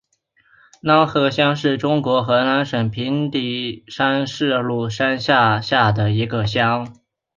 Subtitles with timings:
[0.81, 6.91] 瀼河乡是中国河南省平顶山市鲁山县下辖的一个乡。